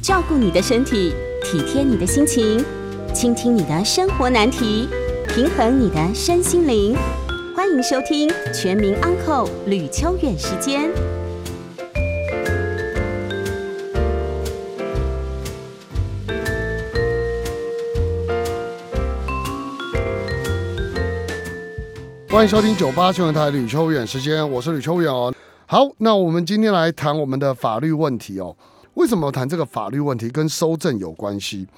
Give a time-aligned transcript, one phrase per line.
[0.00, 1.12] 照顾你的身体，
[1.42, 2.64] 体贴你的心情，
[3.12, 4.88] 倾听你的生活难题，
[5.28, 6.96] 平衡你的身心灵。
[7.54, 10.90] 欢迎收听《全民安扣吕秋远时间。
[22.30, 25.34] 欢迎收听九八新闻台吕秋远时间，我是吕秋远哦。
[25.66, 28.56] 好，那我们今天来谈我们的法律问题哦。
[28.98, 31.68] 为什么谈这个法律问题跟收证有关系？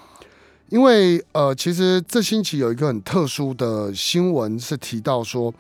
[0.70, 5.52] 因为呃，其实这星期有一个很特殊的新闻是提到说，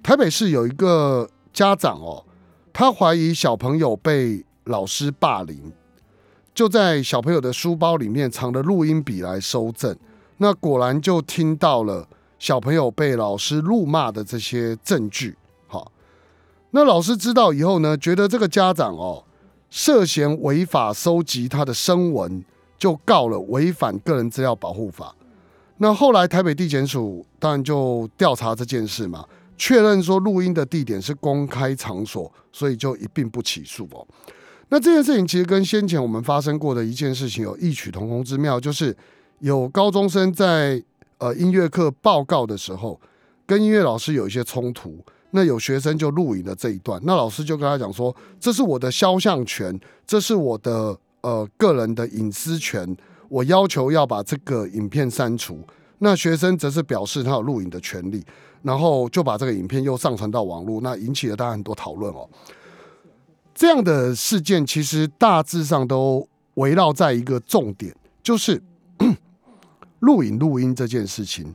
[0.00, 2.24] 台北市有一个家长哦，
[2.72, 5.72] 他怀疑小朋友被老师霸凌，
[6.54, 9.96] 就在小朋友的书包里面藏了录音笔来收证，
[10.36, 12.06] 那果然就听到了。
[12.38, 15.36] 小朋友被老师辱骂的这些证据，
[15.68, 15.92] 好，
[16.72, 19.22] 那老师知道以后呢，觉得这个家长哦
[19.72, 22.44] 涉嫌违法收集他的声纹，
[22.78, 25.16] 就告了违反个人资料保护法。
[25.78, 34.06] 那后来台北地检署当然就调查这件事嘛，确认说录音的地点是公开场所，所以就一并不起诉哦。
[34.68, 38.94] 那这件事情其实跟先前我们发生过的一件事情有异曲同工之妙，就是
[39.38, 40.82] 有高中生在。
[41.18, 43.00] 呃，音乐课报告的时候，
[43.46, 44.98] 跟音乐老师有一些冲突，
[45.32, 52.96] 那有学生就录影了这一段，那老师就跟他讲说，这是我的肖像权，这是我的呃个人的隐私权，
[53.28, 55.58] 我要求要把这个影片删除。
[55.98, 58.24] 那学生则是表示他有录影的权利，
[58.62, 62.28] 然后就把这个影片又上传到网络，那引起了大家很多讨论哦。
[63.54, 68.62] 这样的事件其实大致上都围绕在一个重点，就是。
[70.02, 71.54] 录影录音这件事情，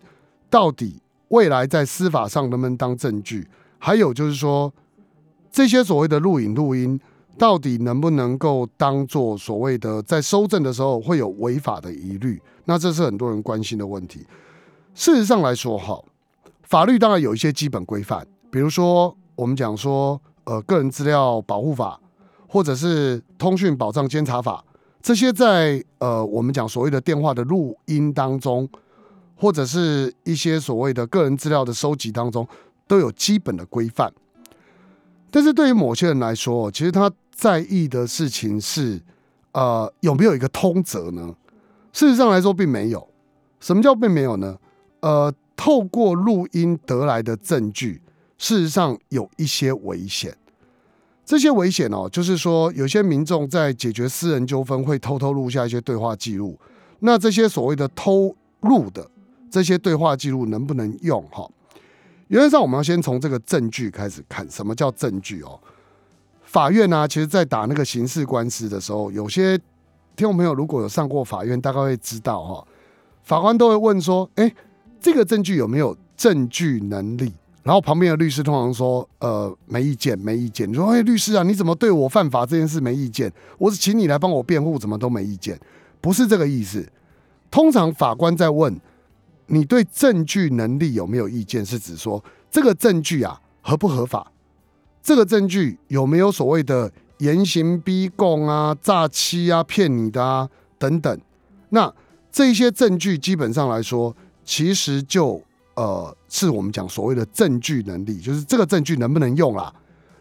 [0.50, 3.46] 到底未来在司法上能不能当证据？
[3.80, 4.74] 还有就是说，
[5.52, 7.00] 这些所谓的录影录音，
[7.38, 12.42] 到底能不能够当做所谓的在收证的时候会有违法的疑虑？
[12.66, 14.26] 那这是很多人关心的问题。
[14.94, 16.04] 事实上来说，哈，
[16.64, 22.00] 法律当然有一些基本规范，比如说我们讲说，呃，个人资料保护法，
[22.48, 24.64] 或者是通讯保障监察法。
[25.00, 28.68] 这些在呃，我们讲所谓的电话的录音当中，
[29.36, 32.46] 或者是一些所谓的个人资料的收集当中，
[32.88, 34.12] 都有基本的规范。
[35.30, 39.02] 但是对于某些人来说，其实他在意的事情是，
[39.52, 41.36] 呃，有没有一个通则呢？
[41.92, 43.08] 事实上来说，并没有。
[43.60, 44.58] 什么叫并没有呢？
[45.02, 48.02] 呃，透过录音得来的证据，
[48.38, 50.36] 事实上有一些危险。
[51.26, 56.58] 这些危险哦，就是说有些民众在解决私人纠纷会偷偷录下一些对话记录。
[57.00, 59.06] 那这些所谓的偷录的
[59.52, 61.22] 这些对话记录能不能用？
[61.30, 61.46] 哈，
[62.28, 65.60] 原则上我们要先从这个证据开始看，什么叫证据哦？
[66.44, 69.58] 法院呢，其实在打那个刑事官司的时候，有些
[70.16, 72.68] 听众朋友如果有上过法院，大概会知道哈，
[73.24, 74.54] 法官都会问说：哎，
[75.00, 77.34] 这个证据有没有证据能力？
[77.64, 83.30] 然后旁边的律师通常说：“呃，没意见，没意见。”你说：“哎，律师啊，你怎么对我犯法这件事没意见？
[83.58, 85.60] 我是请你来帮我辩护，怎么都没意见？
[86.00, 86.88] 不是这个意思。
[87.52, 88.74] 通常法官在问
[89.48, 94.32] 你对证据能力有没有意见，是指说这个证据啊合不合法？
[95.02, 101.20] 这个证据有没有所谓的严刑逼供啊、诈欺啊、骗你的啊等等？
[101.70, 101.94] 那
[102.32, 104.16] 这些证据基本上来说，
[104.46, 105.42] 其实就……
[105.78, 109.72] 呃，是我们讲所谓的证据能力，就是这个证据能不能用啦？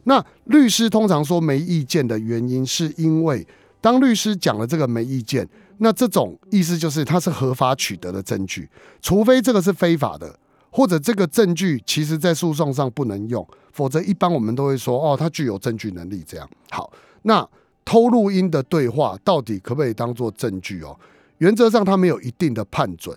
[0.04, 3.46] 那律师通常说没意见的原因，是因为
[3.80, 5.48] 当律师讲了这个没意见，
[5.78, 8.68] 那这种意思就是它是合法取得的证据，
[9.00, 10.38] 除非这个是非法的，
[10.70, 16.24] 或者这个证据其实在诉讼上不能用，否则一般我们都会说哦，它具有证据能力。
[16.26, 16.92] 这样好，
[17.22, 17.46] 那
[17.84, 20.98] 偷录音的对话到底可不可以当做证据哦？
[21.38, 23.16] 原则上它没有一定的判准。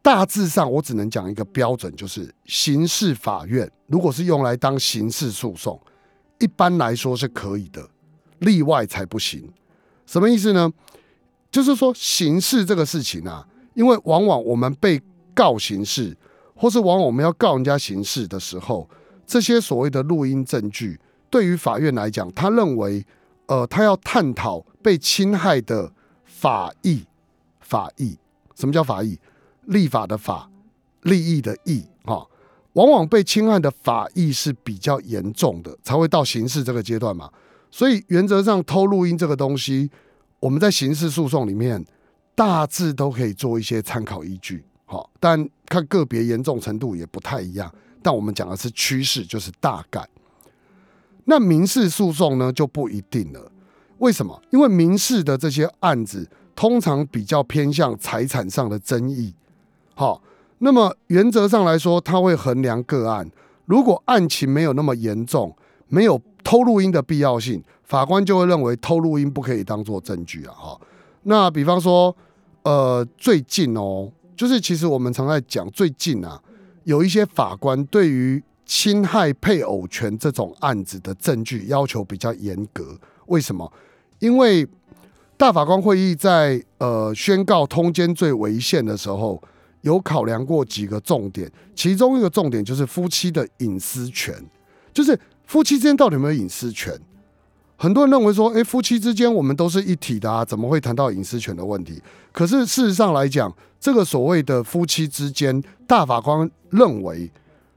[0.00, 5.80] 大致上，我只能讲一个标准，就是刑事法院如果是用来当刑事诉讼，
[6.38, 7.88] 一般来说是可以的，
[8.40, 9.50] 例外才不行。
[10.04, 10.70] 什么意思呢？
[11.54, 15.00] 就是说刑事这个事情啊，因为往往我们被
[15.32, 16.16] 告刑事，
[16.56, 18.90] 或是往往我们要告人家刑事的时候，
[19.24, 20.98] 这些所谓的录音证据，
[21.30, 23.06] 对于法院来讲，他认为，
[23.46, 25.92] 呃，他要探讨被侵害的
[26.24, 27.04] 法益，
[27.60, 28.18] 法益，
[28.56, 29.20] 什么叫法益？
[29.66, 30.50] 立法的法，
[31.02, 32.26] 利益的益哈，
[32.72, 37.30] 往往被侵害的法益是比较严重的，才会到刑事这个阶段嘛。
[37.70, 39.88] 所以原则上偷录音这个东西，
[40.44, 41.82] 我们在刑事诉讼里面
[42.34, 47.74] 大致都可以做一些参考依据，好，但看个别严重程度也不太一样。
[48.02, 50.06] 但我们讲的是趋势，就是大概。
[51.24, 53.50] 那民事诉讼呢就不一定了。
[53.96, 54.38] 为什么？
[54.50, 59.34] 因为民事的这些案子通常比较偏向财产上的争议。
[59.94, 60.22] 好，
[60.58, 63.30] 那么原则上来说，他会衡量个案，
[63.64, 65.56] 如果案情没有那么严重，
[65.88, 70.52] 没有偷录音的必要性，法官就会认为偷录音不可以当做证据啊。
[70.52, 70.80] 哈，
[71.22, 72.14] 那比方说，
[72.62, 76.40] 呃，最近哦，就是其实我们常在讲，最近啊，
[76.84, 82.98] 有一些法官对于侵害配偶权这种案子的证据要求比较严格。
[83.26, 83.70] 为什么？
[84.18, 84.66] 因为
[85.36, 89.42] 大法官会议在呃宣告通奸罪违宪的时候，
[89.82, 94.34] 有考量过几个重点，其中一个重点就是夫妻的隐私权，
[94.94, 96.98] 就是夫妻之间到底有没有隐私权？
[97.84, 102.00] 很多人认为说，诶，夫妻之间我们都是一体的啊，怎么会谈到隐私权的问题？
[102.32, 107.30] 可是事实上来讲，这个所谓的夫妻之间，大法官认为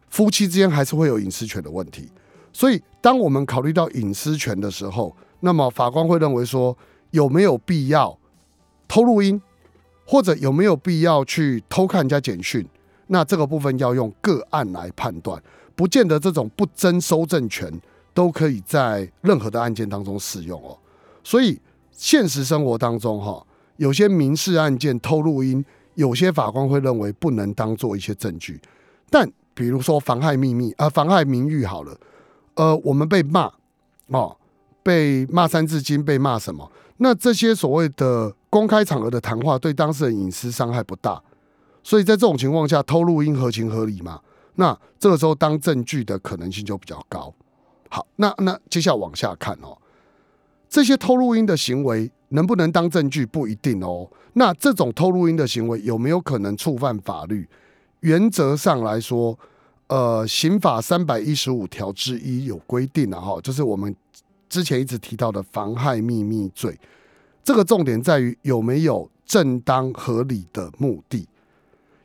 [0.08, 2.10] 夫妻之间还是会有隐私权的问题。
[2.54, 6.78] 所以，当我们考虑到隐私权的时候，那么法官会认为说，
[7.12, 8.18] 有没有必要
[8.88, 9.42] 偷录音，
[10.06, 12.66] 或者有没有必要去偷看人家简讯？
[13.08, 15.44] 那这个部分要用个案来判断，
[15.76, 17.70] 不见得这种不征收证权
[18.18, 20.76] 都可以在任何的案件当中适用哦。
[21.24, 21.62] 所以
[21.92, 28.60] 现实生活当中哈，有些民事案件偷录音，有些法官会认为不能当做一些证据。
[29.12, 31.96] 但比如说妨害秘密啊，妨害名誉好了，
[32.56, 33.52] 呃，我们被骂
[34.08, 34.36] 哦。
[34.82, 36.72] 被骂三字经，被骂什么？
[36.98, 41.22] 那这些所谓的公开场合的谈话，对当事人隐私伤害不大，
[41.84, 44.20] 所以在这种情况下，偷录音合情合理嘛？
[44.56, 47.32] 那这个时候当证据的可能性就比较高。
[47.90, 49.78] 好，那那接下来往下看哦，
[50.70, 54.10] 这些偷录音的行为能不能当证据不一定哦。
[54.34, 57.48] 那这种偷录音的行为有没有可能触犯法律？
[58.02, 59.38] 原则上来说，
[59.88, 63.96] 呃，刑法三百一十五条之一有规定的哈，就是我们。
[64.50, 66.80] 之前一直提到的妨害秘密罪，
[67.44, 71.28] 这个重点在于有没有正当合理的目的，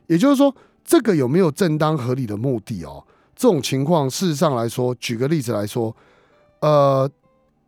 [0.07, 0.53] 也就是说，
[0.83, 3.01] 这个有没有正当合理的目的哦？
[3.43, 5.93] 这种情况，事实上来说，举个例子来说，
[6.61, 7.11] 呃，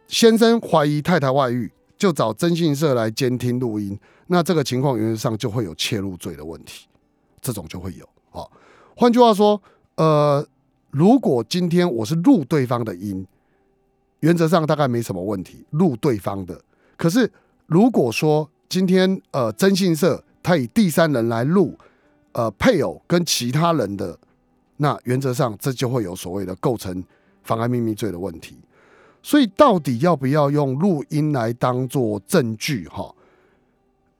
[0.07, 6.87] 先生怀疑太太外遇，就找征信社来监听录音，那这个情况原则上就会有窃录罪的问题，
[7.41, 8.49] 这种就会有哦。
[8.95, 9.61] 换句话说，
[9.95, 10.47] 呃，
[10.91, 13.27] 如果今天我是录对方的音。
[14.21, 16.57] 原则上大概没什么问题，录对方的。
[16.95, 17.29] 可是
[17.65, 21.77] 如果说今天呃征信社他以第三人来录
[22.31, 24.17] 呃配偶跟其他人的，
[24.77, 27.03] 那原则上这就会有所谓的构成
[27.43, 28.57] 妨碍秘密罪的问题。
[29.23, 32.87] 所以到底要不要用录音来当做证据？
[32.87, 33.13] 哈，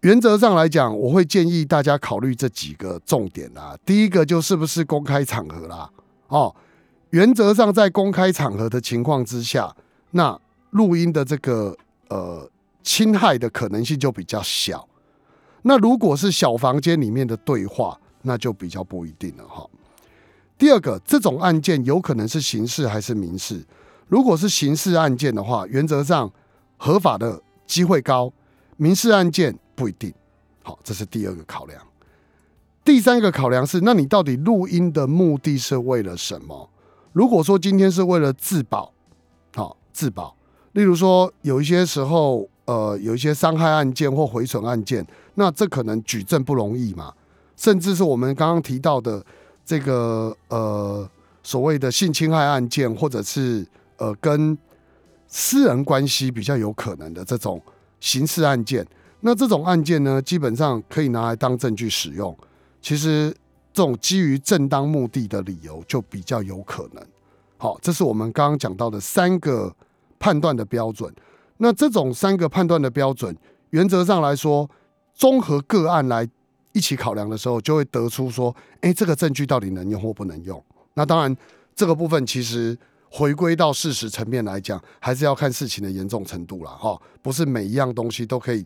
[0.01, 3.77] 原则上来讲，我会建议大家考虑这几个重点啦。
[3.85, 5.89] 第一个就是不是公开场合啦，
[6.27, 6.55] 哦，
[7.11, 9.75] 原则上在公开场合的情况之下。
[10.11, 10.39] 那
[10.71, 11.75] 录音的这个
[12.07, 12.49] 呃
[12.81, 14.87] 侵害的可能性就比较小。
[15.63, 19.67] 那如果是小房间里面的对话，那就比较不一定了哈。
[20.57, 23.65] 第二个，这种案件有可能是刑事还是民事？
[24.07, 26.31] 如果是刑事案件的话，原则上
[26.77, 28.31] 合法的机会高；
[28.77, 30.13] 民事案件不一定。
[30.63, 31.81] 好，这是第二个考量。
[32.83, 36.69] 第三个考量是，那你到底录音的目的是为了什么？
[37.13, 38.93] 如果说今天是为了自保，
[39.53, 39.75] 好。
[39.95, 40.35] 自保，
[40.73, 47.13] 例如说有一些时候，呃，有一些伤害案件或毁损案件，那这可能举证不容易嘛，
[47.55, 49.25] 甚至是我们刚刚提到的
[49.65, 51.09] 这个呃
[51.43, 53.65] 所谓的性侵害案件，或者是
[53.97, 54.57] 呃跟
[55.27, 57.61] 私人关系比较有可能的这种
[57.99, 58.85] 刑事案件，
[59.21, 62.37] 那这种案件呢，基本上可以拿来当证据使用。
[62.81, 63.35] 其实
[63.73, 67.03] 这种基于正当目的的理由就比较有可能。
[67.57, 69.75] 好，这是我们刚刚讲到的三个。
[70.17, 71.13] 判断的标准，
[71.57, 73.35] 那这种三个判断的标准，
[73.71, 74.67] 原则上来说，
[75.13, 76.27] 综合个案来
[76.75, 80.61] 一起考量的时候，就会得出说，哎，这个证据到底能用或不能用？
[80.93, 81.35] 那当然，
[81.73, 82.77] 这个部分其实
[83.09, 88.65] 回归到事实层面来讲，还是要看事情的严重程度了哈，不是每一样东西都可以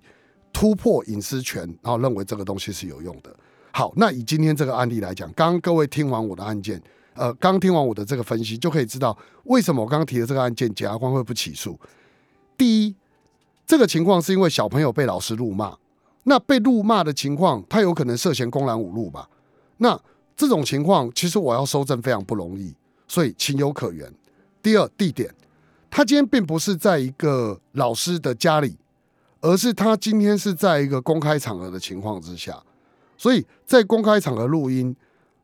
[0.51, 3.33] 突破隐私权，然后认为这个东西是有用的。
[3.71, 6.81] 好，那以今天这个案例来讲，刚刚各位听完我的案件。
[7.15, 11.77] 呃，刚听完我的这个分析，就可以知道为什么我刚刚提的这个案件，检察官会不起诉。
[12.57, 12.95] 第一，
[13.67, 15.75] 这个情况是因为小朋友被老师辱骂，
[16.29, 19.27] 那被辱骂的情况，他有可能涉嫌公然侮辱吧？
[19.77, 20.00] 那
[20.38, 22.74] 这种情况，其实我要收证非常不容易，
[23.07, 24.13] 所以情有可原。
[24.62, 25.33] 第二，地点，
[25.89, 28.77] 他今天并不是在一个老师的家里，
[29.41, 32.62] 而是他今天是在一个公开场合的情况之下，
[33.17, 34.95] 所以在公开场合录音，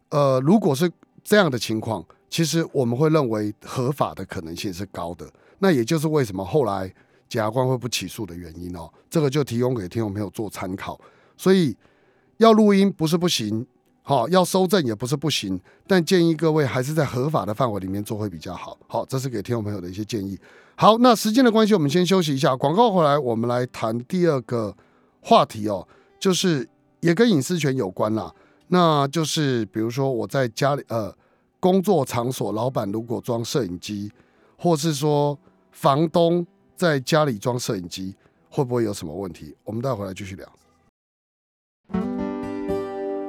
[0.09, 0.89] 呃，如果是。
[1.27, 5.27] 这样的情况，其实我们会认为合法的可能性是高的。
[5.57, 6.93] 那也就是为什么后来
[7.27, 8.89] 检察官会不起诉的原因哦。
[9.09, 10.99] 这个就提供给听众朋友做参考。
[11.37, 11.75] 所以
[12.37, 13.65] 要录音不是不行，
[14.01, 18.77] 好要收证也不是不行，但建议各位还是在合法的范围里面做会比较好。
[18.87, 20.39] 好，这是给听众朋友的一些建议。
[20.75, 24.75] 好，那时间的关系，我们先休息一下，广告回来，我们来谈第二个
[25.21, 25.87] 话题哦，
[26.19, 26.67] 就是
[26.99, 28.33] 也跟隐私权有关啦。
[28.67, 31.15] 那就是比如说我在家里呃
[31.59, 34.11] 工作场所，老板如果装摄影机，
[34.57, 35.37] 或是说
[35.71, 38.13] 房东在家里装摄影机，
[38.49, 39.55] 会不会有什么问题？
[39.63, 40.47] 我们待会来继续聊。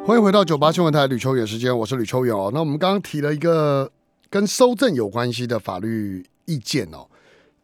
[0.05, 2.50] 欢迎回到九八新闻台吕秋远时间，我是吕秋远哦。
[2.53, 3.91] 那我们刚刚提了一个
[4.31, 7.07] 跟收证有关系的法律意见哦。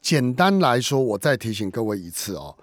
[0.00, 2.56] 简单来说，我再提醒各位一次哦，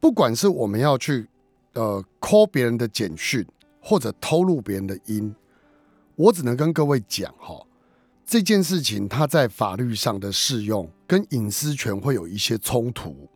[0.00, 1.28] 不管是我们要去
[1.74, 3.46] 呃 call 别人的简讯，
[3.80, 5.32] 或者偷录别人的音，
[6.16, 7.64] 我只能跟各位讲哈，
[8.30, 13.28] 这件事情它在法律上的适用跟隐私权会有一些冲突，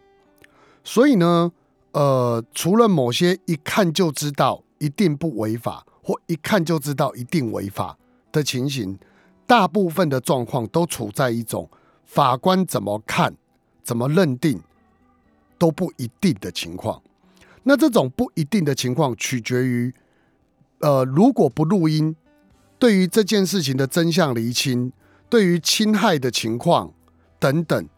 [0.85, 1.51] 所以呢，
[1.91, 7.99] 呃，除了某些一看就知道一定不违法，或一看就知道一定违法
[8.31, 8.97] 的情形，
[9.49, 11.69] 大部分的状况都处在一种
[12.05, 13.35] 法官怎么看。
[13.83, 14.63] 怎么认定
[15.59, 17.03] 都不一定的情况，
[17.65, 19.93] 那这种不一定的情况取决于，
[20.79, 22.17] 呃，如果不录音，
[22.85, 24.93] 对于这件事情的真相厘清，
[25.31, 26.93] 对于侵害的情况
[27.39, 27.89] 等等，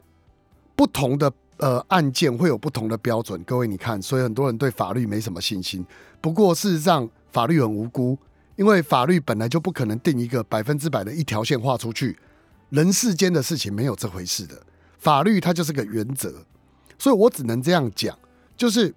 [0.77, 3.43] 不同的呃案件会有不同的标准。
[3.43, 5.85] 各位你看，所以很多人对法律没什么信心。
[6.21, 8.17] 不过事实上，法律很无辜，
[8.55, 12.17] 因为法律本来就不可能定一个百分之百的一条线画出去，
[12.71, 14.63] 人世间的事情没有这回事的。
[15.01, 16.33] 法律它就是个原则，
[16.97, 18.17] 所以我只能这样讲，
[18.57, 18.95] 就是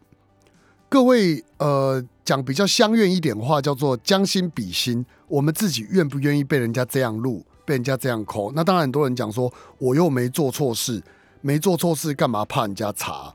[0.88, 8.52] 各位呃讲比较相愿一点话，叫做将心比心，我们自己愿不愿意被人家这样录，被人家这样抠？
[8.54, 11.02] 那当然很多人讲说，我又没做错事，
[11.40, 13.34] 没做错事干嘛怕人家查？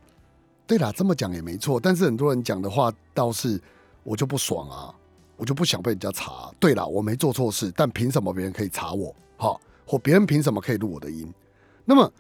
[0.66, 3.58] 对啦，这么讲也没错，但是很多人讲的话倒是
[4.02, 4.94] 我就不爽啊，
[5.38, 6.50] 我就不想被人家查。
[6.60, 9.14] 对啦，我没做错事，但凭什么别人可以查我？
[9.38, 11.32] 哈，或别人凭什么可以录我的音？
[11.84, 12.12] 那么。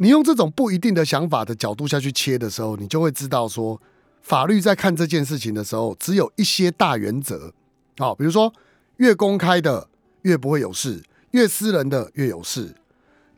[0.00, 3.82] 你用这种不一定的想法的角度下去切的时候，你就会知道说，
[4.22, 7.52] 法律在看这件事情的时候，只有一些大原则。
[7.96, 8.52] 好，比如说，
[8.98, 9.88] 越公开的
[10.22, 11.02] 越不会有事，
[11.32, 12.74] 越私人的越有事，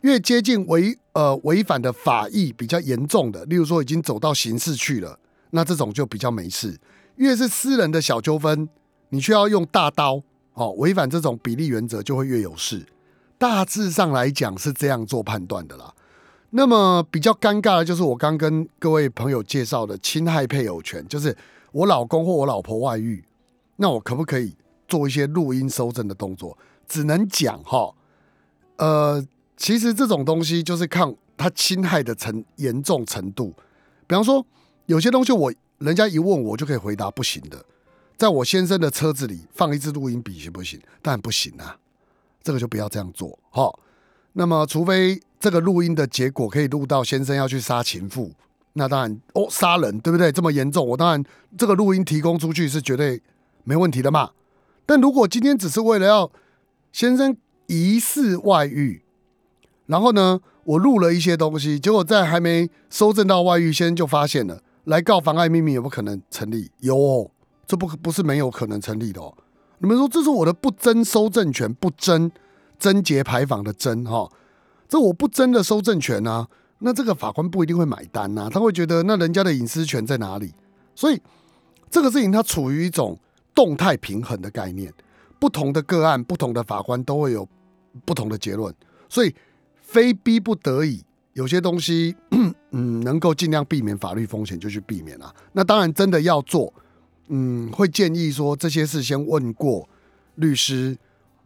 [0.03, 5.19] 越接近违呃违反的法益比较严重的，例如说已经走到刑事去了，
[5.51, 6.79] 那这种就比较没事。
[7.17, 8.69] 越是私人的小纠纷，
[9.11, 10.23] 你却要用大刀，
[10.55, 12.87] 哦，违反这种比例原则就会越有事。
[13.37, 15.95] 大致上来讲是这样做判断的啦。
[16.51, 21.37] 那么比较尴尬的就是我刚跟各位朋友介绍的侵害配偶权，就是
[21.73, 23.23] 我老公或我老婆外遇，
[23.77, 24.57] 那我可不可以
[24.91, 26.59] 做一些录音收证的动作？
[26.87, 27.95] 只能讲哈，
[28.77, 33.55] 呃，其实这种东西就是看他侵害的程严重程度。
[34.07, 34.45] 比方说，
[34.85, 37.65] 有些东西我人家一问我就可以回答不行的，
[38.19, 40.79] 在我先生的车子里放一支录音笔行不行？
[41.01, 41.79] 当然不行啊，
[42.43, 43.73] 这个就不要这样做哈。
[44.35, 45.19] 那么除非。
[45.41, 48.31] 这个录音的结果可以录到先生要去杀情妇，
[48.75, 50.31] 那当然哦，杀人对不对？
[50.31, 51.25] 这么严重，我当然
[51.57, 53.19] 这个录音提供出去是绝对
[53.65, 54.33] 没问题的嘛。
[54.91, 56.33] 但如果今天只是为了要
[56.91, 57.37] 先生
[57.69, 59.05] 疑似外遇，
[59.87, 66.73] 然后呢，我录了一些东西，结果在还没收证到外遇，先生就发现了，来告妨碍秘密有不可能成立？
[66.81, 67.31] 有，
[67.69, 69.33] 这不可不是没有可能成立的哦。
[69.79, 72.29] 你们说这是我的不争收证权，不争
[72.77, 74.29] 贞节牌坊的争哈？
[74.89, 76.49] 这我不真的收证权啊，
[76.81, 80.53] 那这个法官不一定会买单呐，他会觉得那人家的隐私权在哪里？
[80.97, 81.23] 所以
[81.89, 83.17] 这个事情它处于一种
[83.61, 84.91] 动态平衡的概念，
[85.39, 87.47] 不同的个案、不同的法官都会有
[88.07, 88.75] 不同的结论，
[89.07, 89.35] 所以
[89.83, 92.17] 非逼不得已，有些东西
[92.71, 95.31] 嗯能够尽量避免法律风险就去避免啊。
[95.53, 96.73] 那当然真的要做，
[97.29, 99.87] 嗯，会建议说这些事先问过
[100.37, 100.97] 律师。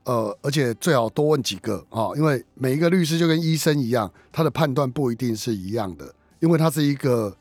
[0.04, 7.34] 呃，而且最好多问几个啊，因为每一个律师就跟医生一样，他的判断不一定是一样的，因为他是一个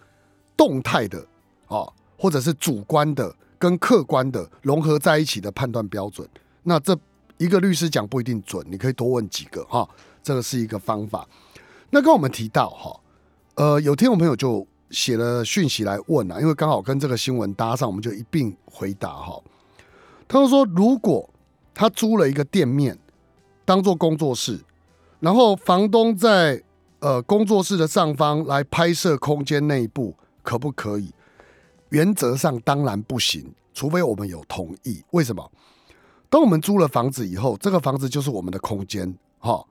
[0.55, 1.19] 动态的
[1.67, 1.85] 啊，
[2.17, 6.27] 或者是主观的跟客观的融合在一起的判断标准。
[6.63, 6.93] 那这
[7.37, 9.87] 一个律师讲不一定准，你可以多问几个哈，
[10.21, 11.25] 这个是一个方法。
[11.91, 12.99] 那跟我们提到哈，
[13.55, 19.41] 呃，有听众朋友就写了讯息来问啊，因为刚好跟这个新闻搭上，我们就一并回答哈。
[20.27, 21.29] 他说如果
[21.73, 22.99] 他租了一个店面，
[23.63, 24.59] 当做工作室，
[25.21, 26.61] 然后房东在
[26.99, 31.13] 呃工作室的上方来拍摄空间内部，可不可以？
[31.93, 35.03] 原则上当然不行，除非我们有同意。
[35.11, 35.51] 为什么？
[36.27, 39.63] 当我们租了房子以后，这个房子就是我们的空间，哈。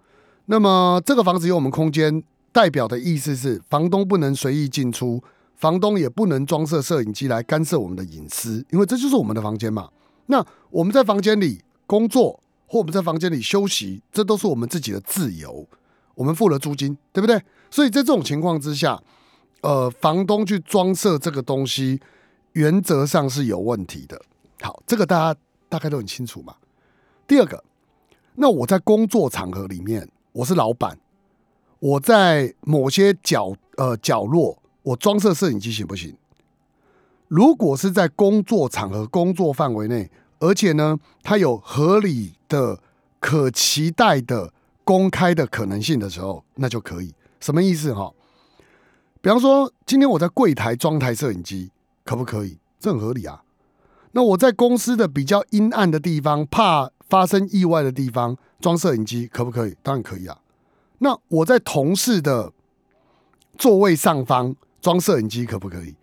[0.47, 5.21] 那么这个房子有我们空间，代表的意思是，房东不能随意进出，
[5.57, 9.89] 房东也不能装设摄影机来干涉我们的隐私，因为这就是我们的房间嘛。
[10.27, 15.67] 那我们在房间里工作，或我们在房间里休息，这都是我们自己的自由。
[16.15, 17.43] 我们付了租金，对不对？
[17.69, 19.03] 所以在这种情况之下，
[19.63, 22.01] 呃，房东去装设这个东西，
[22.53, 24.21] 原则上是有问题的。
[24.61, 26.55] 好，这个大家大概都很清楚嘛。
[27.27, 27.65] 第二个，
[28.35, 30.97] 那我在工作场合里面，我是老板，
[31.79, 36.17] 我在某些角呃角落，我装设摄影机行不行？
[37.29, 42.79] 如果是在工作场合、工作范围内，而且呢，它有合理的、
[43.19, 44.53] 可期待的。
[44.85, 47.15] 公开的可能性的时候，那就可以。
[47.39, 48.13] 什么意思哈？
[49.23, 51.71] 比方说，今天我在柜台装台摄影机，
[52.05, 52.59] 可不可以？
[52.81, 53.45] 这很合理啊。
[54.11, 59.77] 那我在公司的比较阴暗的地方，怕发生意外的地方装摄影机，可不可以？
[59.81, 60.37] 当然可以啊。
[60.99, 62.53] 那我在同事的
[63.57, 65.95] 座位上方装摄影机，可不可以？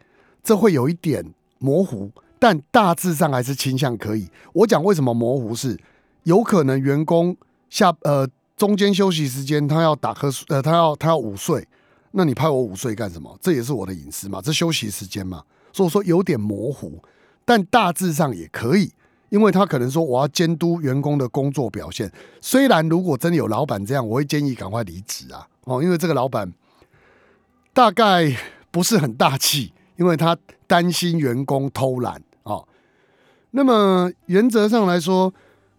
[0.42, 2.10] 这会有一点模糊，
[2.40, 4.30] 但大致上还是倾向可以。
[4.54, 5.78] 我讲为什么模糊是，
[6.24, 7.36] 有可能员工
[7.70, 8.28] 下呃。
[8.56, 11.66] 中间休息时间，他要打瞌睡，呃，他要他要午睡，
[12.12, 13.38] 那你拍我午睡干什么？
[13.40, 17.04] 这也是我的隐私嘛，这休息时间嘛，所以说有点模糊，
[17.46, 18.92] 但大致上也可以，
[19.30, 22.12] 因为他可能说我要监督员工的工作表现。
[22.42, 26.52] 虽然如果真的有老板这样，我会建议赶快离职啊，哦，因为这个老板
[27.74, 28.36] 大概
[28.72, 30.36] 不是很大气，因为他
[30.66, 32.64] 担心员工偷懒啊。
[33.52, 35.32] 那么原则上来说，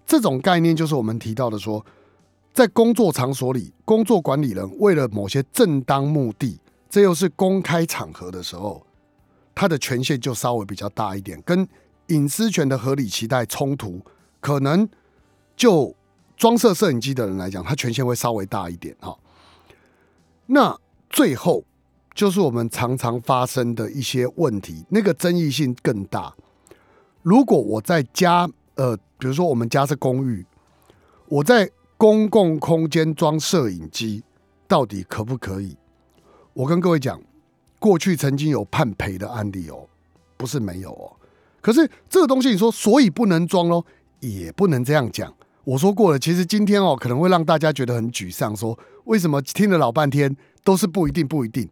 [0.06, 1.84] 这种概念就是我们提到的说。
[2.52, 6.58] 在工作场所里，工作管理人为了某些正当目的，
[6.90, 8.84] 这又是公开场合的时候，
[9.54, 11.66] 他的权限就稍微比较大一点，跟
[12.08, 14.00] 隐私权的合理期待冲突，
[14.40, 14.86] 可能
[15.56, 15.94] 就
[16.36, 19.16] 装设摄影机的人来讲，他权限会稍微大一点哈。
[20.46, 20.76] 那
[21.08, 21.64] 最后
[22.14, 26.34] 就是我们常常发生的一些问题，那个争议性更大。
[27.22, 30.44] 如果我在家，呃，比如说我们家是公寓，
[31.28, 31.70] 我在。
[32.00, 34.24] 公共空间装摄影机
[34.66, 35.76] 到底可不可以？
[36.54, 37.20] 我跟各位讲，
[37.78, 39.86] 过去曾经有判赔的案例哦，
[40.38, 41.12] 不是没有哦。
[41.60, 43.84] 可是这个东西，你说所以不能装喽，
[44.20, 45.30] 也不能这样讲。
[45.62, 50.34] 我说过了，其实今天哦，可能会让大家觉得很沮丧，说为什么听了老半天
[50.64, 51.68] 都是不一定不一定？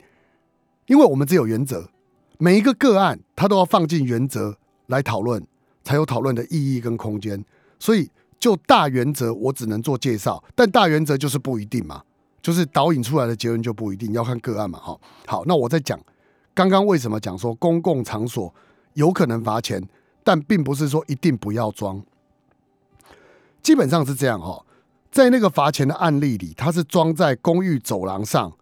[0.88, 1.88] 因为我们只有原则，
[2.36, 5.42] 每一个个案它都要放进原则来讨论，
[5.82, 7.42] 才有讨论的意义跟空间，
[7.78, 8.10] 所以。
[8.40, 12.02] 就大原则，我只能做介绍，但大原则就是不一定嘛，
[12.40, 14.98] 就是导引出来的结论就不一定要看个案嘛，哈。
[15.26, 15.98] 好，那我在讲
[16.54, 18.54] 刚刚为什么讲说公共场所
[18.94, 19.82] 有可能罚钱，
[20.22, 22.00] 但并不是说一定不要装，
[23.60, 24.64] 基本上是这样哈。
[25.10, 28.52] 在那个罚钱的案例里，它是装在公寓走廊上，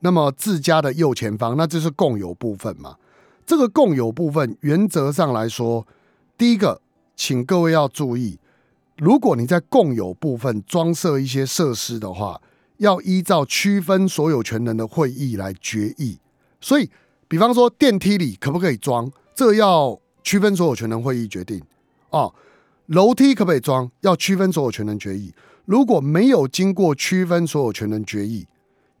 [0.00, 2.96] 那么自家的右前方，那这是共有部分嘛？
[3.44, 5.86] 这个共有部分原则上来说，
[6.36, 6.80] 第一个，
[7.16, 8.38] 请各位要注意。
[8.98, 12.40] 如果你在共有部分装设一些设施的话，
[12.78, 16.18] 要依照区分所有权人的会议来决议。
[16.60, 16.90] 所以，
[17.28, 21.62] 比方说电梯里可不可以装，这要区分所有权人会议决定。
[22.10, 22.34] 哦，
[22.86, 25.32] 楼梯可不可以装，要区分所有权人决议。
[25.64, 28.48] 如果没有经过区分所有权人决议，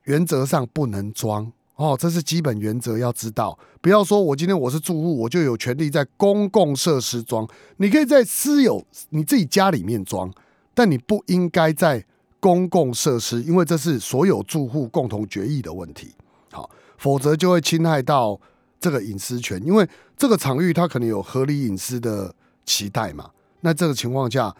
[0.04, 1.50] 原则上不能装。
[1.78, 7.48] 哦，这是基本原则，要知道，不要说我今天我是住户，我就有权利在公共设施装。
[7.76, 10.28] 你可以在私有你自己家里面装，
[10.74, 12.04] 但你不应该在
[12.40, 16.12] 公共设施，因为这是所有住户共同决议的问题。
[16.50, 18.40] 好，否则就会侵害到
[18.80, 22.34] 这个隐私权，因为这个场域它可能有合理隐私的
[22.66, 23.30] 期待嘛。
[23.60, 24.52] 那这个情况下，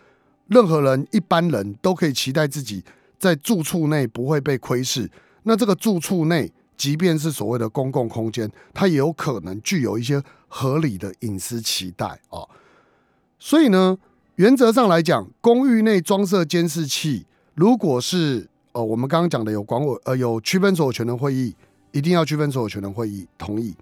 [0.46, 2.84] 任何人一般人都可以期待自己
[3.18, 5.10] 在住处内不会被窥视。
[5.42, 6.52] 那这个住处内。
[6.78, 12.46] 即便是所谓的公共空间，它也有可能具有一些合理的隐私期待啊。
[13.38, 13.98] 所以呢，
[14.36, 21.54] 原则上来讲，公寓内装设监视器，如果是呃我们刚刚讲的有管委呃有区分所有权人会议，
[21.92, 23.74] 一定要区分所有权人会议同意。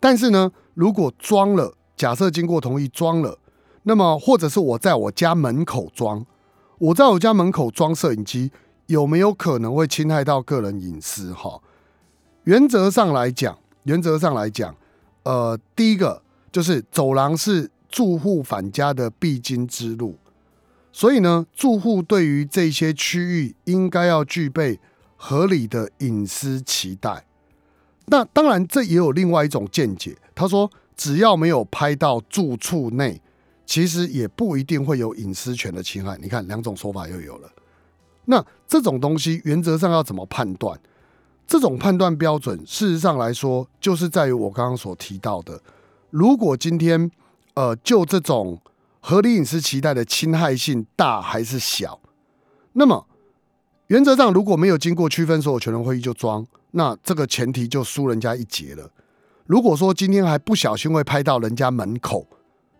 [0.00, 3.38] 但是呢，如果装了，假设经过同意装了，
[3.82, 6.24] 那么或者是我在我家门口装，
[6.78, 8.50] 我在我家门口装摄影机，
[8.86, 11.32] 有没有可能会侵害到个人隐私？
[11.32, 11.60] 哈？
[12.44, 14.74] 原则上来讲，原则上来讲，
[15.22, 20.16] 呃，第一个就是走廊是住户返家的必经之路，
[20.92, 24.80] 所以呢，住户对于这些区域应该要具备
[25.16, 27.24] 合理的隐私期待。
[28.06, 33.22] 那当然，这也有另外一种见解，他说，只要没有拍到住处内，
[33.64, 36.18] 其实也不一定会有隐私权的侵害。
[36.20, 37.48] 你看，两种说法又有了。
[38.24, 40.78] 那这种东西原则上要怎么判断？
[41.52, 45.60] 这种判断标准，事实上来说，就是在于我刚刚所提到的，
[46.08, 47.10] 如果今天
[47.52, 48.58] 呃，就这种
[49.00, 52.00] 合理隐私期待的侵害性大还是小，
[52.72, 53.06] 那么
[53.88, 58.90] 原则上如果没有经过区分所有权人会议就装，那这个前提就输人家一截了。
[59.44, 62.26] 如果说今天还不小心会拍到人家门口，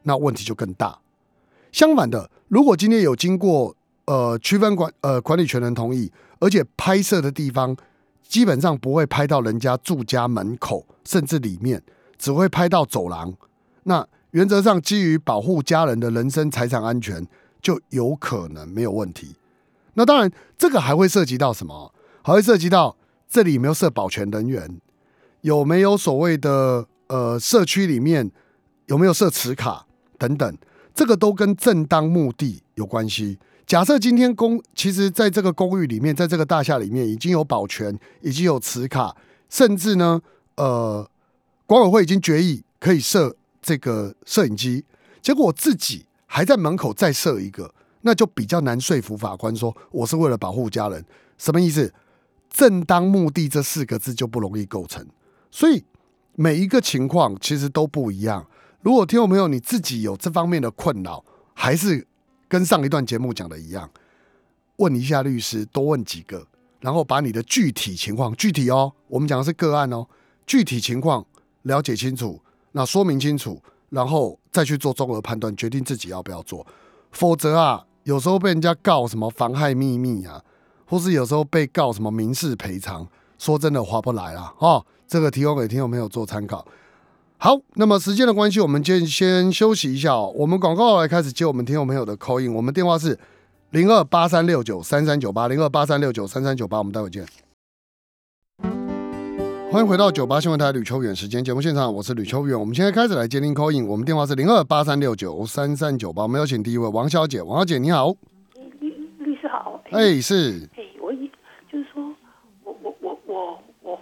[0.04, 0.98] 那问题就更大。
[1.72, 7.76] 相反的，如果今天有经过呃区分管呃管理权人同意，而且拍摄的地方
[8.32, 11.82] 基本上不会拍到人家住家门口，甚至里面
[12.16, 13.34] 只会拍到走廊，
[13.82, 17.26] 那原则上基于保护家人的人身财产安全，
[17.60, 19.36] 就有可能没有问题。
[19.92, 21.92] 那当然，这个还会涉及到什么？
[22.22, 22.96] 还会涉及到
[23.28, 24.80] 这里有没有设保全人员，
[25.42, 28.30] 有没有所谓的呃社区里面
[28.86, 29.84] 有没有设磁卡
[30.16, 30.56] 等等，
[30.94, 33.38] 这个都跟正当目的有关系。
[33.72, 39.16] 假设今天公，其实在这个公寓里面，在这个大厦里面已经有保全，已经有磁卡，
[39.48, 40.20] 甚至呢，
[40.56, 41.10] 呃，
[41.64, 44.84] 管委会已经决议可以设这个摄影机，
[45.22, 51.02] 结果我自己还在门口再设一个，那就比较难说服法官说我是为了保护家人，
[51.38, 51.90] 什么意思？
[52.50, 55.02] 正当目的这四个字就不容易构成，
[55.50, 55.82] 所以
[56.34, 58.46] 每一个情况其实都不一样。
[58.82, 62.06] 如果听众朋友你自己有这方面的困扰，还是
[62.52, 63.88] 跟上一段节目讲的一样，
[64.76, 66.46] 问一下律师，多问几个，
[66.80, 70.06] 然后把你的具体情况，具体哦，我们讲的是个案哦，
[70.46, 71.24] 具体情况
[71.62, 72.38] 了解清楚，
[72.72, 76.66] 那说明清楚，然后再去做综合判断，决定自己要不要做。
[77.10, 80.44] 否则啊，有时候被人家告什么妨害秘密啊，
[80.84, 84.52] 或是有时候被告什么民事赔偿，说真的划不来啦。
[84.58, 84.84] 哦。
[85.08, 86.66] 这个提供给听众朋友做参考。
[87.44, 90.32] 好，那么时间的关系，我们先先休息一下哦。
[90.36, 93.18] 我们广告来开始接我们听众朋友的 call in，我们电话是
[93.70, 97.26] 零二八三六九三三九八零二八三六九三三九八，我们待会见。
[99.72, 102.56] 欢迎回到九八新闻台吕秋远时间节目现场，我是吕秋远。
[102.56, 108.14] 我们现在开始来接听 call in，我们电话是零二八三六九三三九八，我们有请第一位王小姐，王小姐你好。
[108.78, 109.82] 律律师好。
[109.90, 110.70] 哎，是。
[110.76, 111.28] 哎，我一
[111.68, 112.04] 就是说
[112.62, 113.98] 我我我我我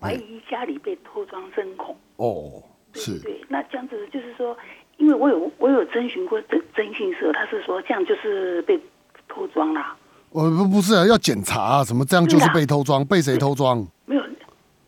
[0.00, 1.96] 怀疑家里被偷装针孔。
[2.16, 2.62] 哦，
[2.94, 3.18] 是。
[3.20, 4.56] 对，那这样子就是说，
[4.96, 8.80] 因为我有我有征询过征征信社，他是说这样就是被
[9.28, 9.94] 偷装啦。
[10.30, 13.86] 我不不是啊，要检查啊，什么这样就是被偷装，被谁偷装？
[14.06, 14.22] 没有，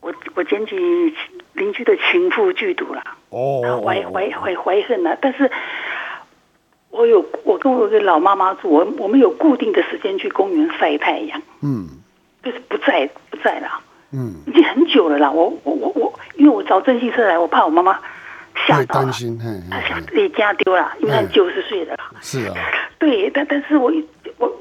[0.00, 1.14] 我我检举
[1.52, 3.16] 邻居的情妇剧毒啦。
[3.30, 3.82] 哦。
[3.84, 5.50] 怀怀怀怀恨了，但是
[6.90, 11.40] 我有我跟我一个老妈妈住，我我们有固定的时间去公园晒太阳。
[11.62, 11.88] 嗯。
[12.42, 13.68] 就是不在不在了。
[14.16, 14.34] 嗯。
[14.46, 16.12] 已经很久了啦，我我我我。
[16.36, 17.98] 因为我找征信社来，我怕我妈妈
[18.66, 19.38] 吓到担心，
[19.70, 21.98] 她想离家丢了，因为她九十岁的了。
[22.20, 22.54] 是啊。
[22.98, 23.90] 对，但但是我
[24.38, 24.52] 我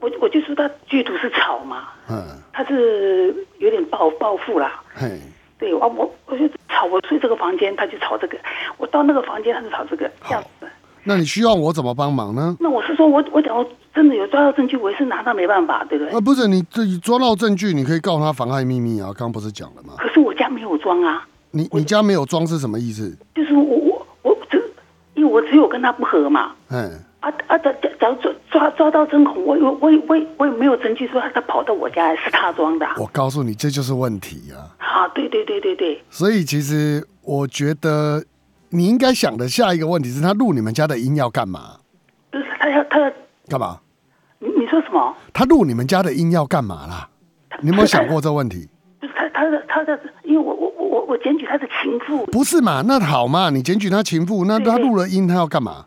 [0.00, 4.82] 我我就说他剧毒是吵嘛，嗯，他是有点暴暴富啦。
[4.92, 5.20] 嘿，
[5.58, 8.36] 对，我我我就吵，我睡这个房间，他就吵这个；
[8.76, 10.66] 我到那个房间，他就吵这个，这样子。
[11.04, 12.56] 那你需要我怎么帮忙呢？
[12.58, 16.12] 那我是说，我我假如真的有抓到证据，我也是拿他没办法，对不对？
[16.14, 19.06] 啊，不是，你这抓到证据，你可以告他妨害秘密啊。
[19.06, 19.94] 刚刚不是讲了吗？
[19.98, 21.26] 可是我家没有装啊。
[21.50, 23.16] 你你家没有装是什么意思？
[23.34, 24.58] 就是我我我这，
[25.14, 26.52] 因为我只有跟他不和嘛。
[26.68, 26.90] 嗯。
[27.20, 27.56] 啊啊！
[27.58, 32.86] 假假如抓抓抓到针孔，我我我我我也没有证据说他跑到我家是他装的。
[32.96, 34.74] 我告诉你，这就是问题啊！
[34.78, 36.02] 啊，对对对对对。
[36.10, 38.24] 所以其实我觉得。
[38.74, 41.76] 你应该想的下一个问题是他录你们家的音要干嘛？
[42.30, 43.12] 不是他要他要
[43.46, 43.78] 干嘛？
[44.72, 45.14] 说什么？
[45.34, 47.08] 他录你们家的音要干嘛啦？
[47.60, 48.66] 你有没有想过这个问题？
[48.98, 52.24] 不是他他的他的，因为我我我我我检举他的情妇。
[52.26, 52.82] 不是嘛？
[52.86, 55.84] 那好嘛，你检举他情妇，那他录了音，他要干嘛？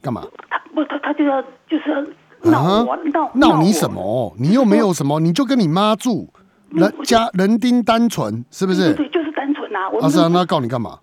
[0.00, 0.22] 干嘛？
[0.48, 2.00] 他不他他就要就是要
[2.48, 4.32] 闹我闹闹你什么？
[4.38, 6.28] 你又没有什么，你就跟你妈住，
[6.70, 8.94] 人家人丁单纯，是不是？
[8.94, 9.90] 对，就是单纯啊。
[10.00, 11.00] 啊是啊，那告你干嘛？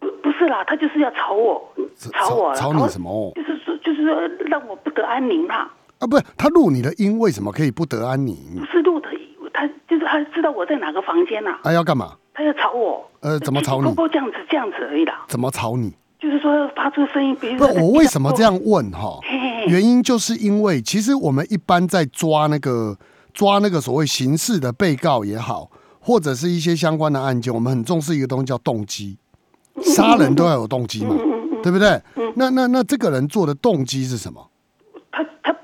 [0.00, 3.32] 不是啦，他就是要吵我，吵我，吵你什么？
[3.34, 4.14] 就是说，就是说
[4.46, 5.68] 让我不得安宁啦。
[5.98, 8.36] 啊，不是，他录你的音，为什么可以不得安宁？
[8.56, 9.08] 不是录的，
[9.52, 11.58] 他就是他知道我在哪个房间呐。
[11.64, 12.12] 他要干嘛？
[12.32, 13.04] 他要吵我。
[13.20, 13.88] 呃，怎么吵你？
[13.88, 15.24] 不过这样子，这样子而已啦。
[15.26, 15.92] 怎么吵你？
[16.20, 19.18] 就是说发出声音，比如不，我为什么这样问哈？
[19.66, 22.96] 原因就是因为，其实我们一般在抓那个
[23.32, 29.18] 抓那个所谓刑事的被告也好，或者是一些相关的案件，我们很重视一个东西叫动机。
[29.80, 31.14] 杀人都要有动机嘛，
[31.68, 32.00] 对不对？
[32.36, 34.48] 那那那这个人做的动机是什么？
[35.12, 35.54] 他他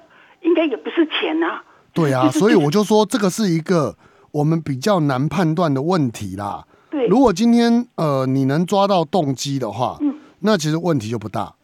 [0.42, 1.64] 应该也不是钱啊。
[1.94, 3.96] 对啊，所以我就说这个是一个
[4.32, 6.66] 我们比较难判断的问题啦。
[6.90, 9.98] 对，如果今天呃你能抓到动机的话，
[10.40, 11.54] 那其实问题就不大。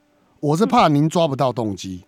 [0.40, 2.02] 我是怕您抓不到动机。